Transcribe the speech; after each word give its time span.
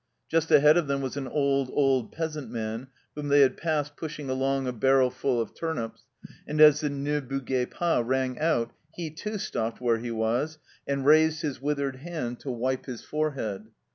Just 0.29 0.49
ahead 0.49 0.77
of 0.77 0.87
them 0.87 1.01
was 1.01 1.15
an 1.15 1.27
old, 1.27 1.69
old 1.71 2.11
peasant 2.11 2.49
man 2.49 2.87
whom 3.13 3.27
they 3.27 3.41
had 3.41 3.55
passed 3.55 3.95
pushing 3.95 4.31
along 4.31 4.65
a 4.65 4.73
barrow 4.73 5.11
full 5.11 5.39
of 5.39 5.53
turnips, 5.53 6.07
and 6.47 6.59
as 6.59 6.79
the" 6.79 6.89
Ne 6.89 7.19
bougez 7.21 7.67
pas" 7.69 8.03
rang 8.03 8.39
out 8.39 8.71
he, 8.95 9.11
too, 9.11 9.37
stopped 9.37 9.79
where 9.79 9.99
he 9.99 10.09
was 10.09 10.57
and 10.87 11.05
raised 11.05 11.43
his 11.43 11.61
withered 11.61 11.97
hand 11.97 12.39
to 12.39 12.49
wipe 12.49 12.87
his 12.87 13.03
14 13.03 13.09
106 13.09 13.09
THE 13.09 13.09
CELLAR 13.11 13.29
HOUSE 13.29 13.29
OF 13.29 13.61
PERVYSE 13.61 13.65
forehead. 13.75 13.75